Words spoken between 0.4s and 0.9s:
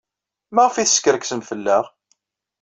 Maɣef ay